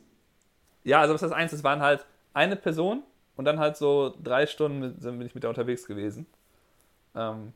[0.84, 1.54] Ja, also was heißt eins?
[1.54, 3.04] Es waren halt eine Person
[3.36, 6.26] und dann halt so drei Stunden mit, bin ich mit der unterwegs gewesen.
[7.16, 7.54] Ähm,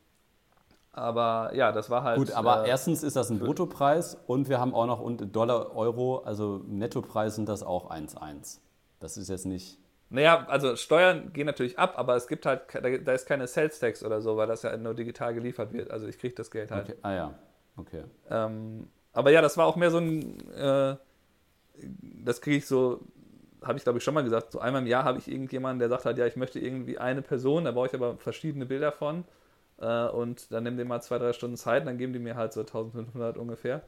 [0.92, 2.18] Aber ja, das war halt.
[2.18, 6.18] Gut, aber äh, erstens ist das ein Bruttopreis und wir haben auch noch Dollar, Euro,
[6.24, 8.58] also Nettopreis sind das auch 1,1.
[9.00, 9.78] Das ist jetzt nicht.
[10.08, 14.04] Naja, also Steuern gehen natürlich ab, aber es gibt halt, da ist keine Sales Tax
[14.04, 15.90] oder so, weil das ja nur digital geliefert wird.
[15.90, 16.90] Also ich kriege das Geld halt.
[16.90, 16.98] Okay.
[17.02, 17.34] Ah ja,
[17.76, 18.04] okay.
[18.30, 20.96] Ähm, aber ja, das war auch mehr so ein, äh,
[22.24, 23.00] das kriege ich so,
[23.66, 25.88] habe ich glaube ich schon mal gesagt, so einmal im Jahr habe ich irgendjemanden, der
[25.88, 29.24] sagt halt, ja, ich möchte irgendwie eine Person, da brauche ich aber verschiedene Bilder von
[29.78, 32.52] äh, und dann nehmen die mal zwei, drei Stunden Zeit, dann geben die mir halt
[32.52, 33.82] so 1500 ungefähr.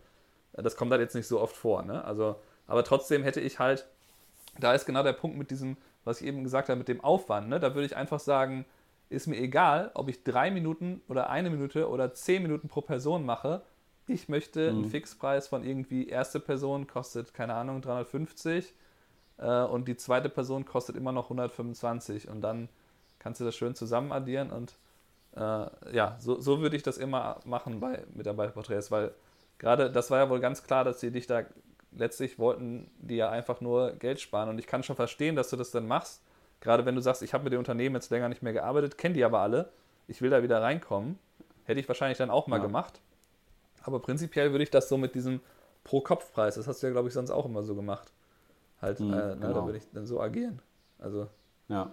[0.52, 2.04] Äh, das kommt halt jetzt nicht so oft vor, ne?
[2.04, 2.36] Also,
[2.66, 3.86] aber trotzdem hätte ich halt,
[4.58, 7.48] da ist genau der Punkt mit diesem, was ich eben gesagt habe, mit dem Aufwand,
[7.48, 7.60] ne?
[7.60, 8.64] Da würde ich einfach sagen,
[9.10, 13.24] ist mir egal, ob ich drei Minuten oder eine Minute oder zehn Minuten pro Person
[13.24, 13.62] mache.
[14.06, 14.78] Ich möchte mhm.
[14.78, 18.74] einen Fixpreis von irgendwie erste Person kostet, keine Ahnung, 350
[19.38, 22.68] äh, und die zweite Person kostet immer noch 125 und dann
[23.18, 24.74] kannst du das schön zusammen addieren und
[25.36, 29.12] äh, ja, so, so würde ich das immer machen bei Mitarbeiterporträts, weil
[29.58, 31.42] gerade das war ja wohl ganz klar, dass sie dich da
[31.92, 34.48] letztlich wollten, die ja einfach nur Geld sparen.
[34.48, 36.22] Und ich kann schon verstehen, dass du das dann machst.
[36.60, 39.14] Gerade wenn du sagst, ich habe mit den Unternehmen jetzt länger nicht mehr gearbeitet, kenne
[39.14, 39.70] die aber alle,
[40.06, 41.18] ich will da wieder reinkommen.
[41.64, 42.62] Hätte ich wahrscheinlich dann auch mal ja.
[42.62, 43.00] gemacht.
[43.82, 45.40] Aber prinzipiell würde ich das so mit diesem
[45.84, 48.12] Pro-Kopf-Preis, das hast du ja, glaube ich, sonst auch immer so gemacht.
[48.80, 49.52] Halt, mhm, äh, na, genau.
[49.52, 50.60] da würde ich dann so agieren.
[50.98, 51.28] Also.
[51.68, 51.90] Ja.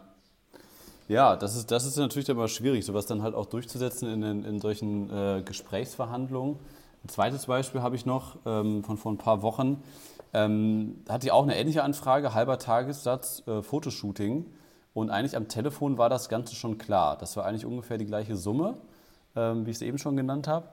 [1.08, 4.44] Ja, das ist, das ist natürlich immer schwierig, sowas dann halt auch durchzusetzen in, in,
[4.44, 6.58] in solchen äh, Gesprächsverhandlungen.
[7.04, 9.84] Ein zweites Beispiel habe ich noch ähm, von vor ein paar Wochen.
[10.34, 14.48] Ähm, da hatte ich auch eine ähnliche Anfrage, halber Tagessatz, äh, Fotoshooting.
[14.96, 17.18] Und eigentlich am Telefon war das Ganze schon klar.
[17.18, 18.76] Das war eigentlich ungefähr die gleiche Summe,
[19.36, 20.70] ähm, wie ich es eben schon genannt habe.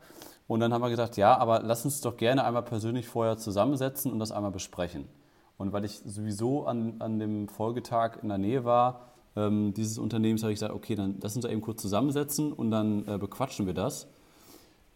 [0.48, 4.10] Und dann haben wir gesagt, ja, aber lass uns doch gerne einmal persönlich vorher zusammensetzen
[4.10, 5.06] und das einmal besprechen.
[5.62, 10.42] Und weil ich sowieso an, an dem Folgetag in der Nähe war, ähm, dieses Unternehmens
[10.42, 13.64] habe ich gesagt, okay, dann lass uns da eben kurz zusammensetzen und dann äh, bequatschen
[13.66, 14.08] wir das.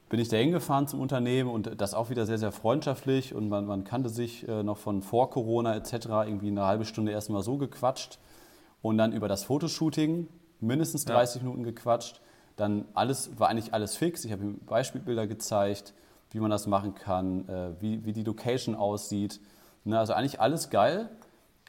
[0.09, 3.65] Bin ich da hingefahren zum Unternehmen und das auch wieder sehr, sehr freundschaftlich und man,
[3.65, 6.07] man kannte sich äh, noch von vor Corona etc.
[6.27, 8.19] irgendwie eine halbe Stunde erstmal so gequatscht
[8.83, 10.27] und dann über das Fotoshooting
[10.59, 11.47] mindestens 30 ja.
[11.47, 12.21] Minuten gequatscht.
[12.57, 14.25] Dann alles, war eigentlich alles fix.
[14.25, 15.95] Ich habe ihm Beispielbilder gezeigt,
[16.33, 19.39] wie man das machen kann, äh, wie, wie die Location aussieht.
[19.87, 21.09] Ne, also eigentlich alles geil.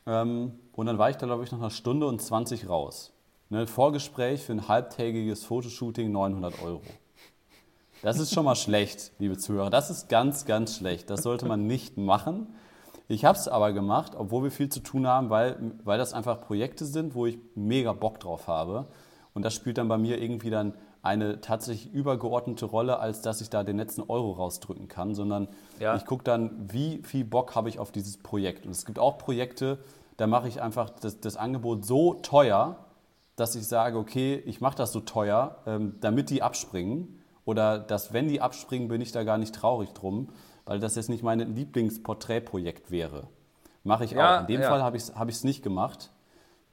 [0.08, 3.14] Ähm, und dann war ich da, glaube ich, nach einer Stunde und 20 raus.
[3.50, 6.82] Ne, Vorgespräch für ein halbtägiges Fotoshooting 900 Euro.
[8.02, 9.70] Das ist schon mal schlecht, liebe Zuhörer.
[9.70, 11.12] Das ist ganz, ganz schlecht.
[11.12, 12.48] Das sollte man nicht machen.
[13.08, 16.42] Ich habe es aber gemacht, obwohl wir viel zu tun haben, weil, weil das einfach
[16.42, 18.88] Projekte sind, wo ich mega Bock drauf habe.
[19.36, 20.74] Und das spielt dann bei mir irgendwie dann
[21.08, 25.48] eine tatsächlich übergeordnete Rolle, als dass ich da den letzten Euro rausdrücken kann, sondern
[25.80, 25.96] ja.
[25.96, 28.66] ich gucke dann, wie viel Bock habe ich auf dieses Projekt.
[28.66, 29.80] Und es gibt auch Projekte,
[30.18, 32.78] da mache ich einfach das, das, Angebot so teuer,
[33.36, 37.22] dass ich sage, okay, ich mache das so teuer, ähm, damit die abspringen.
[37.46, 40.30] Oder dass, wenn die abspringen, bin ich da gar nicht traurig drum,
[40.66, 43.28] weil das jetzt nicht mein Lieblingsporträtprojekt wäre.
[43.84, 44.42] Mache ich ja, auch.
[44.42, 44.70] In dem ja.
[44.70, 46.12] Fall habe ich es hab nicht gemacht.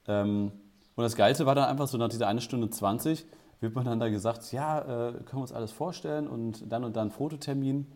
[0.08, 0.50] Ähm,
[0.96, 3.24] und das Geilste war dann einfach so nach dieser eine Stunde 20
[3.64, 6.94] wird man dann da gesagt, ja, äh, können wir uns alles vorstellen und dann und
[6.94, 7.90] dann Fototermin.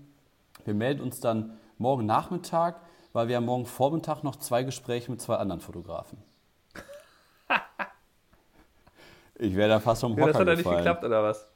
[0.65, 2.81] Wir melden uns dann morgen Nachmittag
[3.13, 6.19] weil wir haben morgen Vormittag noch zwei Gespräche mit zwei anderen Fotografen.
[9.35, 11.51] ich wäre da fast vom Hocker ja, Das hat ja nicht geklappt, oder was?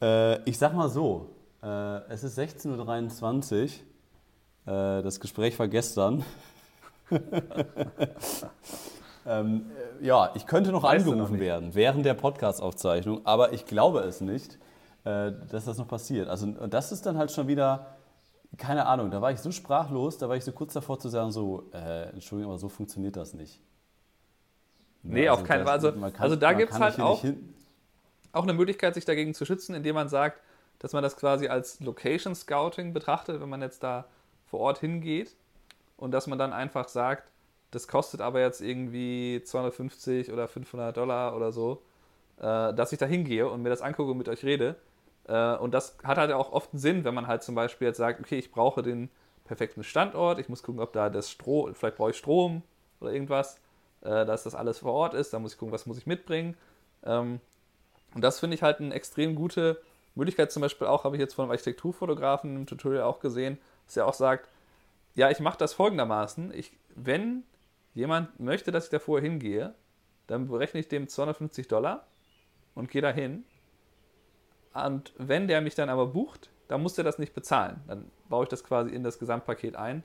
[0.00, 1.30] Äh, ich sag mal so,
[1.62, 3.70] äh, es ist 16.23
[4.66, 4.72] Uhr.
[4.72, 6.24] Äh, das Gespräch war gestern.
[9.26, 13.66] ähm, äh, ja, ich könnte noch weißt angerufen noch werden während der Podcast-Aufzeichnung, aber ich
[13.66, 14.58] glaube es nicht,
[15.04, 16.28] äh, dass das noch passiert.
[16.28, 17.96] Also das ist dann halt schon wieder
[18.56, 21.30] keine Ahnung, da war ich so sprachlos, da war ich so kurz davor zu sagen,
[21.30, 23.60] so, äh, Entschuldigung, aber so funktioniert das nicht.
[25.02, 25.74] Nee, also auf keinen Fall.
[25.74, 27.22] Also, also da gibt es halt auch,
[28.32, 30.40] auch eine Möglichkeit, sich dagegen zu schützen, indem man sagt,
[30.78, 34.06] dass man das quasi als Location Scouting betrachtet, wenn man jetzt da
[34.46, 35.36] vor Ort hingeht
[35.96, 37.30] und dass man dann einfach sagt,
[37.70, 41.82] das kostet aber jetzt irgendwie 250 oder 500 Dollar oder so,
[42.38, 44.76] äh, dass ich da hingehe und mir das angucke und mit euch rede.
[45.28, 47.98] Äh, und das hat halt auch oft einen Sinn, wenn man halt zum Beispiel jetzt
[47.98, 49.10] sagt, okay, ich brauche den
[49.44, 52.62] perfekten Standort, ich muss gucken, ob da das Strom, vielleicht brauche ich Strom
[53.00, 53.60] oder irgendwas,
[54.02, 56.56] äh, dass das alles vor Ort ist, da muss ich gucken, was muss ich mitbringen.
[57.04, 57.40] Ähm,
[58.14, 59.80] und das finde ich halt eine extrem gute
[60.14, 63.96] Möglichkeit, zum Beispiel auch, habe ich jetzt von einem Architekturfotografen im Tutorial auch gesehen, dass
[63.96, 64.48] er auch sagt,
[65.14, 67.44] ja, ich mache das folgendermaßen, ich, wenn
[67.96, 69.74] jemand möchte, dass ich da vorher hingehe,
[70.28, 72.06] dann berechne ich dem 250 Dollar
[72.74, 73.44] und gehe da hin
[74.84, 77.80] und wenn der mich dann aber bucht, dann muss der das nicht bezahlen.
[77.88, 80.02] Dann baue ich das quasi in das Gesamtpaket ein.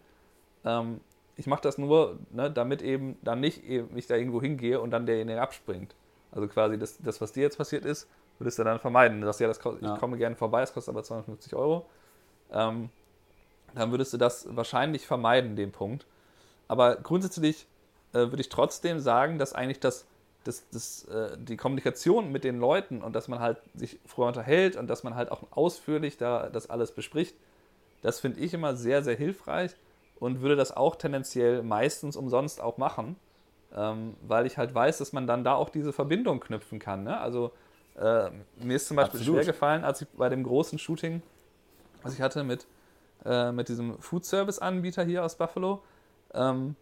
[0.63, 1.01] Ähm,
[1.35, 4.91] ich mache das nur, ne, damit eben dann nicht eben ich da irgendwo hingehe und
[4.91, 5.95] dann derjenige abspringt.
[6.31, 8.07] Also quasi das, das, was dir jetzt passiert ist,
[8.39, 9.19] würdest du dann vermeiden.
[9.19, 9.97] Du sagst ja, das, ich Ja.
[9.97, 11.85] komme gerne vorbei, es kostet aber 250 Euro.
[12.51, 12.89] Ähm,
[13.73, 16.05] dann würdest du das wahrscheinlich vermeiden, den Punkt.
[16.67, 17.67] Aber grundsätzlich
[18.13, 20.05] äh, würde ich trotzdem sagen, dass eigentlich das,
[20.43, 24.75] das, das, äh, die Kommunikation mit den Leuten und dass man halt sich vorher unterhält
[24.75, 27.35] und dass man halt auch ausführlich da das alles bespricht,
[28.01, 29.75] das finde ich immer sehr, sehr hilfreich
[30.19, 33.15] und würde das auch tendenziell meistens umsonst auch machen,
[33.75, 37.03] ähm, weil ich halt weiß, dass man dann da auch diese Verbindung knüpfen kann.
[37.03, 37.19] Ne?
[37.19, 37.51] Also
[37.95, 39.43] äh, mir ist zum Beispiel Absolut.
[39.43, 41.21] schwer gefallen, als ich bei dem großen Shooting,
[42.03, 42.65] was ich hatte mit,
[43.25, 45.81] äh, mit diesem Food Service Anbieter hier aus Buffalo,
[46.33, 46.75] ähm,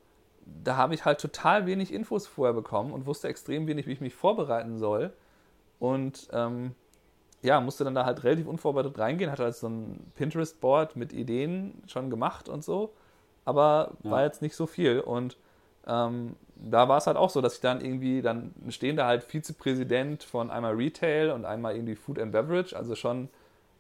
[0.45, 4.02] da habe ich halt total wenig Infos vorher bekommen und wusste extrem wenig, wie ich
[4.02, 5.13] mich vorbereiten soll.
[5.80, 6.75] Und ähm,
[7.41, 11.82] ja, musste dann da halt relativ unvorbereitet reingehen, hatte halt so ein Pinterest-Board mit Ideen
[11.88, 12.93] schon gemacht und so,
[13.45, 14.12] aber Ja.
[14.12, 14.99] war jetzt nicht so viel.
[14.99, 15.38] Und
[15.88, 19.23] ähm, da war es halt auch so, dass ich dann irgendwie, dann stehen da halt
[19.23, 23.30] Vizepräsident von einmal Retail und einmal irgendwie Food and Beverage, also schon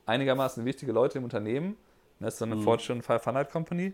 [0.05, 1.75] einigermaßen wichtige Leute im Unternehmen.
[2.21, 2.61] Das ist so eine Mhm.
[2.61, 3.93] Fortune 500 Company.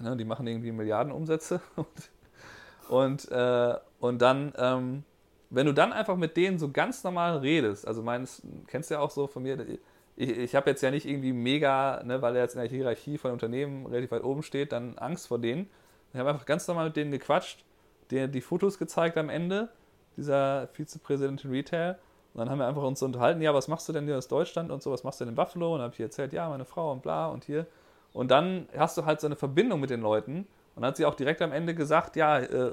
[0.00, 1.60] Ne, die machen irgendwie Milliarden Umsätze.
[1.76, 2.10] Und,
[2.88, 5.04] und, äh, und dann, ähm,
[5.48, 9.00] wenn du dann einfach mit denen so ganz normal redest, also meines, kennst du ja
[9.00, 9.64] auch so von mir,
[10.16, 13.16] ich, ich habe jetzt ja nicht irgendwie mega, ne, weil er jetzt in der Hierarchie
[13.16, 15.70] von Unternehmen relativ weit oben steht, dann Angst vor denen.
[16.12, 17.64] Ich habe einfach ganz normal mit denen gequatscht,
[18.10, 19.68] denen die Fotos gezeigt am Ende,
[20.16, 21.96] dieser Vizepräsidentin Retail.
[22.34, 24.72] Und dann haben wir einfach uns unterhalten, ja, was machst du denn hier aus Deutschland
[24.72, 25.74] und so, was machst du denn in Buffalo?
[25.74, 27.66] Und dann habe ich erzählt, ja, meine Frau und bla und hier.
[28.12, 30.46] Und dann hast du halt so eine Verbindung mit den Leuten.
[30.74, 32.72] Und dann hat sie auch direkt am Ende gesagt, ja, äh,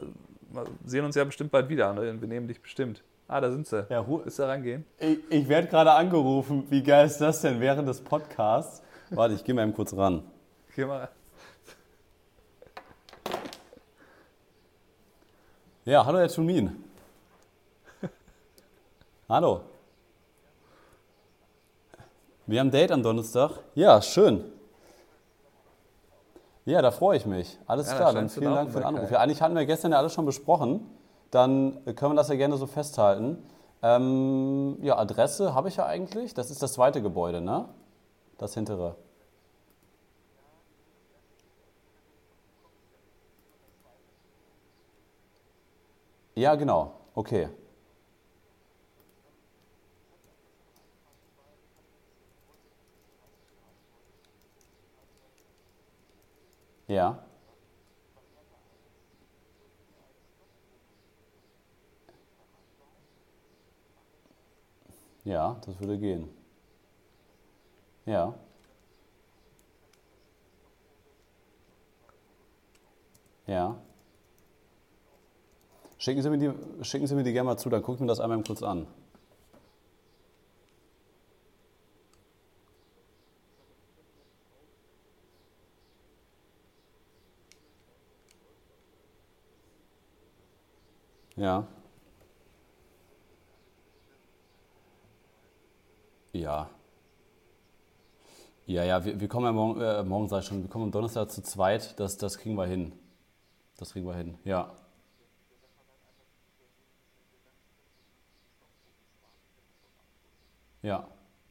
[0.50, 2.20] wir sehen uns ja bestimmt bald wieder, ne?
[2.20, 3.04] wir nehmen dich bestimmt.
[3.28, 3.86] Ah, da sind sie.
[3.90, 4.86] Ja, du da reingehen?
[5.00, 6.66] Ich, ich werde gerade angerufen.
[6.70, 8.82] Wie geil ist das denn während des Podcasts?
[9.10, 10.24] Warte, ich gehe mal eben kurz ran.
[10.76, 11.10] Geh mal.
[15.84, 16.84] Ja, hallo Herr Tumin.
[19.30, 19.62] Hallo.
[22.46, 23.60] Wir haben ein Date am Donnerstag.
[23.76, 24.57] Ja, schön.
[26.68, 27.58] Ja, da freue ich mich.
[27.66, 28.86] Alles Ja, klar, dann vielen da Dank für den.
[28.88, 29.10] Anruf.
[29.10, 30.82] Ja, eigentlich hatten wir gestern ja alles schon besprochen.
[31.32, 33.42] Dann können wir das ja gerne so festhalten.
[33.82, 36.34] Ähm, ja, Adresse habe ich ja eigentlich.
[36.34, 37.70] Das ist das zweite Gebäude, ne?
[38.38, 38.98] Das hintere.
[46.36, 46.92] Ja, genau.
[47.16, 47.48] Okay.
[56.88, 57.20] Ja.
[65.26, 66.30] Ja, das würde gehen.
[68.06, 68.34] Ja.
[73.46, 73.76] Ja.
[75.98, 76.52] Schicken Sie, mir die,
[77.24, 78.88] die gerne mal zu, dann gucke ich mir das einmal kurz an.
[91.38, 91.68] Ja.
[96.34, 96.70] Ja.
[98.66, 100.92] Ja, ja, wir, wir kommen ja morgen, äh, morgen sag ich schon, wir kommen am
[100.92, 102.92] Donnerstag zu zweit, das, das kriegen wir hin.
[103.78, 104.72] Das kriegen wir hin, ja.
[110.82, 111.08] Ja.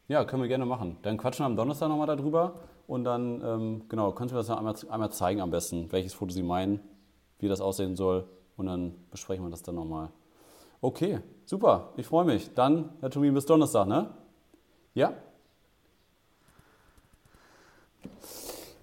[0.08, 0.98] Ja, können wir gerne machen.
[1.02, 4.58] Dann quatschen wir am Donnerstag nochmal darüber und dann, ähm, genau, können Sie das noch
[4.58, 6.80] einmal, einmal zeigen am besten, welches Foto Sie meinen,
[7.38, 10.10] wie das aussehen soll und dann besprechen wir das dann nochmal.
[10.80, 12.54] Okay, super, ich freue mich.
[12.54, 14.10] Dann, Herr Tumin, bis Donnerstag, ne?
[14.94, 15.14] Ja?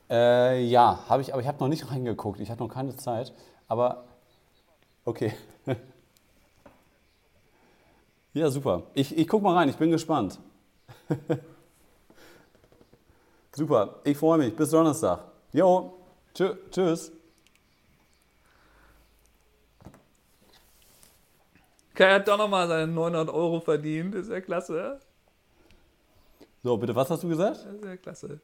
[0.09, 2.39] Äh, ja, habe ich, aber ich habe noch nicht reingeguckt.
[2.39, 3.33] Ich hatte noch keine Zeit.
[3.67, 4.03] Aber
[5.05, 5.33] okay.
[8.33, 8.83] ja, super.
[8.93, 9.69] Ich, ich gucke mal rein.
[9.69, 10.39] Ich bin gespannt.
[13.55, 13.95] super.
[14.03, 14.55] Ich freue mich.
[14.55, 15.21] Bis Donnerstag.
[15.51, 15.93] Jo.
[16.33, 17.11] Tschüss.
[21.93, 24.15] Kai hat doch nochmal seine 900 Euro verdient.
[24.15, 24.99] Ist ja klasse.
[26.63, 27.57] So, bitte, was hast du gesagt?
[27.57, 28.39] Das ist ja klasse.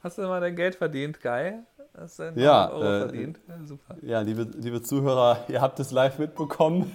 [0.00, 1.64] Hast du mal dein Geld verdient, Kai?
[1.96, 3.40] Hast du deine Ja, 900 Euro äh, verdient?
[3.48, 3.96] Ja, super.
[4.02, 6.94] Ja, liebe, liebe Zuhörer, ihr habt es live mitbekommen.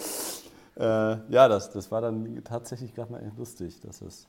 [0.76, 3.80] äh, ja, das, das war dann tatsächlich gerade mal lustig.
[3.80, 4.26] Das ist,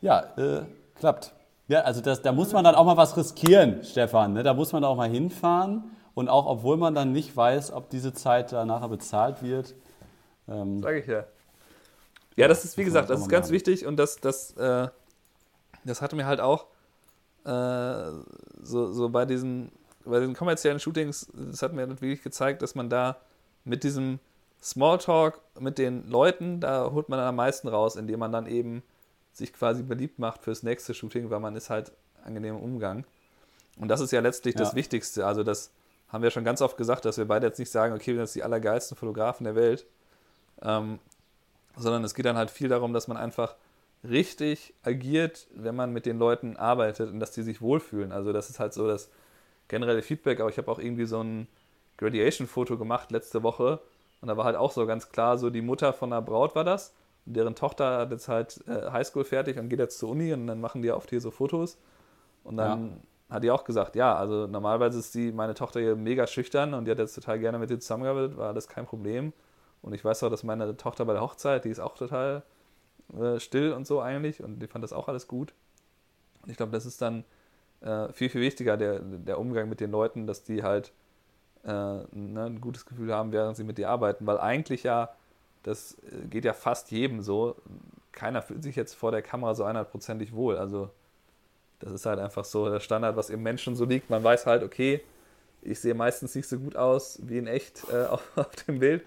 [0.00, 0.64] ja, äh,
[0.96, 1.32] klappt.
[1.68, 4.34] Ja, also das, da muss man dann auch mal was riskieren, Stefan.
[4.34, 4.42] Ne?
[4.42, 5.93] Da muss man auch mal hinfahren.
[6.14, 9.74] Und auch obwohl man dann nicht weiß, ob diese Zeit da nachher bezahlt wird.
[10.48, 11.24] Ähm, Sag ich ja.
[12.36, 14.88] Ja, das ist, wie gesagt, kann das ist ganz wichtig und das, das, äh,
[15.84, 16.66] das hatte mir halt auch
[17.44, 18.10] äh,
[18.62, 19.70] so, so bei diesen,
[20.04, 23.18] bei diesen kommerziellen Shootings, das hat mir halt wirklich gezeigt, dass man da
[23.64, 24.18] mit diesem
[24.62, 28.82] Smalltalk mit den Leuten, da holt man dann am meisten raus, indem man dann eben
[29.32, 31.92] sich quasi beliebt macht fürs nächste Shooting, weil man ist halt
[32.24, 33.04] angenehm im Umgang.
[33.78, 34.60] Und das ist ja letztlich ja.
[34.60, 35.26] das Wichtigste.
[35.26, 35.70] Also das
[36.14, 38.22] haben wir schon ganz oft gesagt, dass wir beide jetzt nicht sagen, okay, wir sind
[38.22, 39.84] jetzt die allergeilsten Fotografen der Welt,
[40.62, 41.00] ähm,
[41.76, 43.56] sondern es geht dann halt viel darum, dass man einfach
[44.08, 48.12] richtig agiert, wenn man mit den Leuten arbeitet und dass die sich wohlfühlen.
[48.12, 49.10] Also das ist halt so das
[49.66, 51.48] generelle Feedback, aber ich habe auch irgendwie so ein
[51.96, 53.80] Graduation-Foto gemacht letzte Woche
[54.20, 56.62] und da war halt auch so ganz klar, so die Mutter von einer Braut war
[56.62, 56.94] das
[57.26, 60.46] und deren Tochter hat jetzt halt äh, Highschool fertig und geht jetzt zur Uni und
[60.46, 61.76] dann machen die oft hier so Fotos
[62.44, 62.96] und dann ja.
[63.34, 66.84] Hat die auch gesagt, ja, also normalerweise ist die, meine Tochter hier mega schüchtern und
[66.84, 69.32] die hat jetzt total gerne mit dir zusammengearbeitet, war alles kein Problem
[69.82, 72.44] und ich weiß auch, dass meine Tochter bei der Hochzeit, die ist auch total
[73.18, 75.52] äh, still und so eigentlich und die fand das auch alles gut.
[76.42, 77.24] Und ich glaube, das ist dann
[77.80, 80.92] äh, viel, viel wichtiger, der, der Umgang mit den Leuten, dass die halt
[81.64, 85.10] äh, ne, ein gutes Gefühl haben, während sie mit dir arbeiten, weil eigentlich ja,
[85.64, 87.56] das äh, geht ja fast jedem so,
[88.12, 90.56] keiner fühlt sich jetzt vor der Kamera so einhundertprozentig wohl.
[90.56, 90.90] Also
[91.80, 94.10] das ist halt einfach so der Standard, was im Menschen so liegt.
[94.10, 95.02] Man weiß halt, okay,
[95.62, 99.04] ich sehe meistens nicht so gut aus wie in echt äh, auf, auf, dem Bild.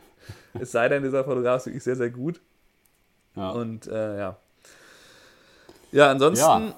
[0.60, 2.42] Es sei denn, dieser Fotograf ist wirklich sehr, sehr gut.
[3.36, 3.52] Ja.
[3.52, 4.38] Und äh, ja.
[5.92, 6.76] Ja, ansonsten ja.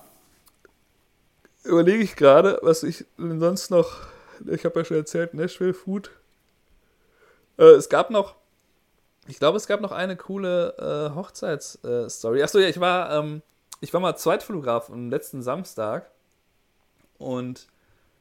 [1.63, 4.07] überlege ich gerade, was ich sonst noch.
[4.45, 6.11] Ich habe ja schon erzählt, Nashville Food.
[7.57, 8.35] Äh, es gab noch,
[9.27, 12.43] ich glaube, es gab noch eine coole äh, Hochzeitsstory.
[12.43, 13.41] Achso, ja, ich war, ähm,
[13.81, 16.09] ich war mal Zweitfotograf am letzten Samstag
[17.17, 17.67] und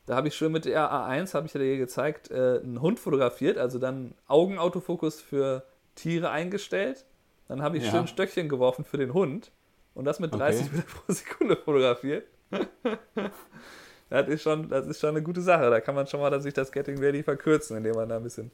[0.07, 3.59] da habe ich schön mit der A1, habe ich dir gezeigt, äh, einen Hund fotografiert,
[3.59, 5.65] also dann Augenautofokus für
[5.97, 7.05] Tiere eingestellt.
[7.47, 7.91] Dann habe ich ja.
[7.91, 9.51] schön Stöckchen geworfen für den Hund
[9.95, 10.77] und das mit 30 okay.
[10.77, 12.27] Meter pro Sekunde fotografiert.
[14.11, 15.69] das, ist schon, das ist schon eine gute Sache.
[15.69, 18.51] Da kann man schon mal sich das Getting Ready verkürzen, indem man da ein bisschen.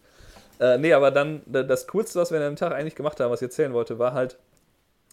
[0.59, 3.43] Äh, nee, aber dann das Coolste, was wir an dem Tag eigentlich gemacht haben, was
[3.43, 4.38] ich erzählen wollte, war halt,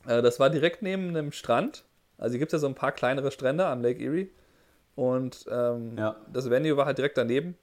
[0.08, 1.86] äh, das war direkt neben einem Strand.
[2.18, 4.30] Also hier gibt es ja so ein paar kleinere Strände am Lake Erie.
[4.96, 6.16] Und ähm, ja.
[6.32, 7.58] das Venue war halt direkt daneben.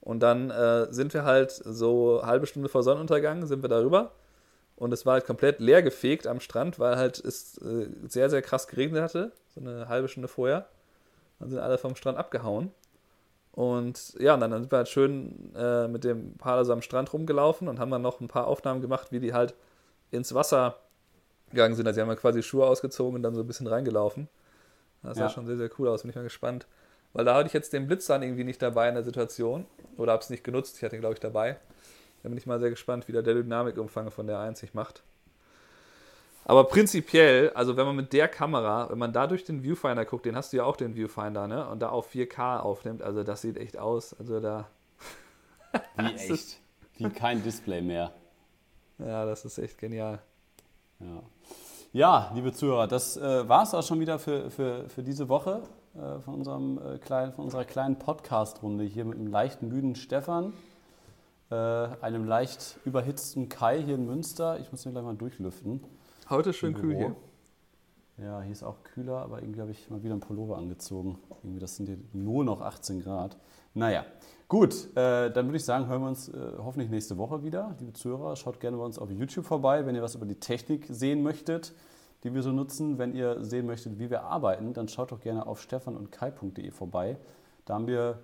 [0.00, 4.12] Und dann äh, sind wir halt so eine halbe Stunde vor Sonnenuntergang, sind wir darüber.
[4.76, 8.40] Und es war halt komplett leer gefegt am Strand, weil halt es äh, sehr, sehr
[8.40, 10.68] krass geregnet hatte, so eine halbe Stunde vorher.
[11.38, 12.70] Dann sind alle vom Strand abgehauen.
[13.52, 17.12] Und ja, und dann sind wir halt schön äh, mit dem Paar so am Strand
[17.12, 19.54] rumgelaufen und haben dann noch ein paar Aufnahmen gemacht, wie die halt
[20.10, 20.76] ins Wasser
[21.50, 21.86] gegangen sind.
[21.86, 24.28] Also sie haben ja quasi Schuhe ausgezogen und dann so ein bisschen reingelaufen.
[25.02, 25.30] Das sah ja.
[25.30, 26.02] schon sehr, sehr cool aus.
[26.02, 26.66] Bin ich mal gespannt.
[27.12, 29.66] Weil da hatte ich jetzt den Blitz dann irgendwie nicht dabei in der Situation.
[29.96, 30.76] Oder habe es nicht genutzt.
[30.76, 31.58] Ich hatte ihn, glaube ich, dabei.
[32.22, 35.02] Da bin ich mal sehr gespannt, wie der, der Dynamikumfang von der 1 sich macht.
[36.44, 40.26] Aber prinzipiell, also wenn man mit der Kamera, wenn man da durch den Viewfinder guckt,
[40.26, 41.68] den hast du ja auch den Viewfinder, ne?
[41.68, 44.14] Und da auf 4K aufnimmt, also das sieht echt aus.
[44.18, 44.68] Also da.
[45.96, 46.60] Wie echt.
[46.96, 48.12] Wie kein Display mehr.
[48.98, 50.20] Ja, das ist echt genial.
[51.00, 51.22] Ja.
[51.92, 55.62] Ja, liebe Zuhörer, das äh, war es auch schon wieder für, für, für diese Woche
[55.94, 60.52] äh, von, unserem, äh, kleinen, von unserer kleinen Podcast-Runde hier mit einem leicht müden Stefan,
[61.50, 64.60] äh, einem leicht überhitzten Kai hier in Münster.
[64.60, 65.82] Ich muss den gleich mal durchlüften.
[66.28, 67.16] Heute schön kühl hier.
[68.18, 71.18] Ja, hier ist auch kühler, aber irgendwie habe ich mal wieder einen Pullover angezogen.
[71.42, 73.36] Irgendwie, das sind hier nur noch 18 Grad.
[73.74, 74.04] Naja,
[74.48, 77.76] gut, äh, dann würde ich sagen, hören wir uns äh, hoffentlich nächste Woche wieder.
[77.78, 80.86] Liebe Zuhörer, schaut gerne bei uns auf YouTube vorbei, wenn ihr was über die Technik
[80.88, 81.72] sehen möchtet,
[82.24, 82.98] die wir so nutzen.
[82.98, 87.16] Wenn ihr sehen möchtet, wie wir arbeiten, dann schaut doch gerne auf stefanundkai.de vorbei.
[87.64, 88.18] Da haben wir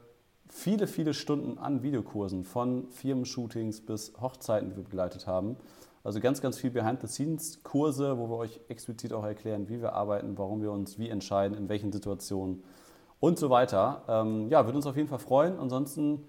[0.49, 5.57] viele, viele Stunden an Videokursen von Firmenshootings bis Hochzeiten, die wir begleitet haben.
[6.03, 10.61] Also ganz, ganz viel Behind-the-Scenes-Kurse, wo wir euch explizit auch erklären, wie wir arbeiten, warum
[10.61, 12.65] wir uns wie entscheiden, in welchen Situationen
[13.21, 14.03] und so weiter.
[14.09, 15.59] Ähm, ja, würde uns auf jeden Fall freuen.
[15.59, 16.25] Ansonsten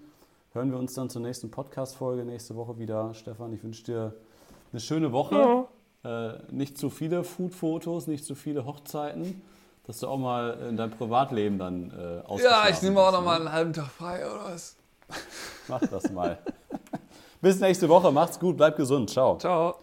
[0.52, 3.14] hören wir uns dann zur nächsten Podcast-Folge nächste Woche wieder.
[3.14, 4.14] Stefan, ich wünsche dir
[4.72, 5.66] eine schöne Woche.
[6.04, 6.30] Ja.
[6.30, 9.42] Äh, nicht zu viele Food-Fotos, nicht zu viele Hochzeiten,
[9.86, 13.26] dass du auch mal in deinem Privatleben dann äh, Ja, ich nehme auch noch ne?
[13.26, 14.76] mal einen halben Tag frei oder was?
[15.66, 16.38] Mach das mal.
[17.40, 18.12] Bis nächste Woche.
[18.12, 19.10] Macht's gut, bleibt gesund.
[19.10, 19.38] Ciao.
[19.38, 19.76] Ciao.